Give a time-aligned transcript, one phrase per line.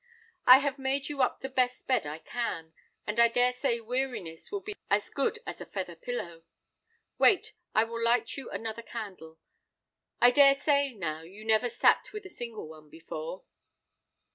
[0.47, 2.73] I have made you up the best bed I can,
[3.05, 6.41] and I dare say weariness will be as good as a feather pillow.
[7.19, 9.37] Wait, I will light you another candle;
[10.19, 13.43] I dare say, now, you never sat with a single one before."